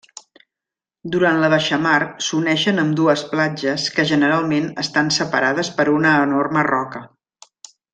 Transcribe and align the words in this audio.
Durant 1.15 1.37
la 1.43 1.49
baixamar 1.53 1.99
s'uneixen 2.29 2.85
ambdues 2.85 3.25
platges 3.35 3.87
que 3.99 4.09
generalment 4.15 4.69
estan 4.89 5.15
separades 5.23 5.73
per 5.79 5.91
una 6.01 6.19
enorme 6.27 6.69
roca. 6.75 7.09